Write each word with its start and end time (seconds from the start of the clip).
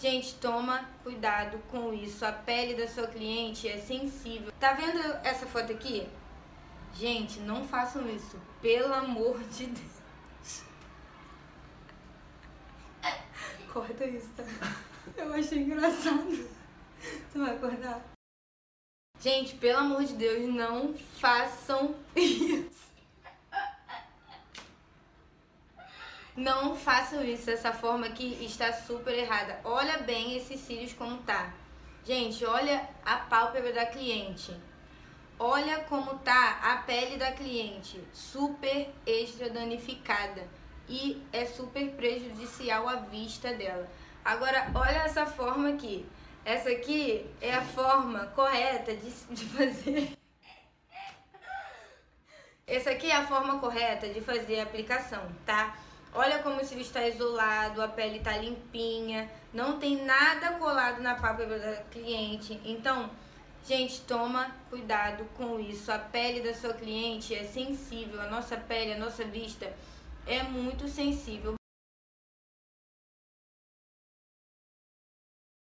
Gente, 0.00 0.36
toma 0.36 0.88
cuidado 1.02 1.58
com 1.72 1.92
isso. 1.92 2.24
A 2.24 2.30
pele 2.30 2.76
da 2.76 2.86
sua 2.86 3.08
cliente 3.08 3.68
é 3.68 3.78
sensível. 3.78 4.52
Tá 4.60 4.72
vendo 4.72 4.96
essa 5.24 5.44
foto 5.44 5.72
aqui? 5.72 6.08
Gente, 6.94 7.40
não 7.40 7.66
façam 7.66 8.08
isso. 8.08 8.40
Pelo 8.62 8.94
amor 8.94 9.42
de 9.48 9.66
Deus. 9.66 10.62
Corta 13.72 14.04
isso, 14.04 14.30
tá? 14.36 14.44
Eu 15.16 15.34
achei 15.34 15.62
engraçado. 15.62 16.30
Você 16.30 17.36
vai 17.36 17.56
acordar? 17.56 18.00
Gente, 19.20 19.56
pelo 19.56 19.80
amor 19.80 20.04
de 20.04 20.14
Deus, 20.14 20.48
não 20.54 20.94
façam 20.94 21.96
isso. 22.14 22.87
Não 26.38 26.76
façam 26.76 27.24
isso 27.24 27.46
dessa 27.46 27.72
forma 27.72 28.10
que 28.10 28.44
está 28.44 28.72
super 28.72 29.12
errada. 29.12 29.58
Olha 29.64 29.98
bem 29.98 30.36
esses 30.36 30.60
cílios 30.60 30.92
como 30.92 31.18
tá. 31.24 31.52
Gente, 32.04 32.44
olha 32.44 32.88
a 33.04 33.16
pálpebra 33.16 33.72
da 33.72 33.84
cliente. 33.86 34.54
Olha 35.36 35.80
como 35.80 36.16
tá 36.20 36.60
a 36.62 36.76
pele 36.76 37.16
da 37.16 37.32
cliente, 37.32 38.00
super 38.12 38.88
extra 39.04 39.50
danificada 39.50 40.46
e 40.88 41.20
é 41.32 41.44
super 41.44 41.90
prejudicial 41.96 42.88
à 42.88 42.94
vista 42.94 43.52
dela. 43.54 43.88
Agora, 44.24 44.70
olha 44.76 44.98
essa 44.98 45.26
forma 45.26 45.70
aqui. 45.70 46.06
Essa 46.44 46.70
aqui 46.70 47.28
é 47.40 47.52
a 47.52 47.62
forma 47.62 48.26
correta 48.26 48.94
de, 48.94 49.10
de 49.10 49.44
fazer. 49.44 50.16
Essa 52.64 52.90
aqui 52.90 53.10
é 53.10 53.16
a 53.16 53.26
forma 53.26 53.58
correta 53.58 54.08
de 54.08 54.20
fazer 54.20 54.60
a 54.60 54.62
aplicação, 54.62 55.28
tá? 55.44 55.76
Olha 56.14 56.38
como 56.42 56.60
o 56.60 56.64
cílio 56.64 56.82
está 56.82 57.06
isolado, 57.06 57.82
a 57.82 57.88
pele 57.88 58.18
está 58.18 58.36
limpinha, 58.36 59.30
não 59.52 59.78
tem 59.78 60.04
nada 60.04 60.52
colado 60.52 61.00
na 61.00 61.14
pálpebra 61.14 61.58
da 61.58 61.82
cliente. 61.90 62.60
Então, 62.64 63.10
gente, 63.66 64.00
toma 64.02 64.50
cuidado 64.70 65.24
com 65.36 65.60
isso. 65.60 65.92
A 65.92 65.98
pele 65.98 66.40
da 66.40 66.54
sua 66.54 66.72
cliente 66.72 67.34
é 67.34 67.44
sensível, 67.44 68.20
a 68.20 68.28
nossa 68.28 68.56
pele, 68.56 68.94
a 68.94 68.98
nossa 68.98 69.24
vista 69.24 69.70
é 70.26 70.42
muito 70.42 70.88
sensível. 70.88 71.57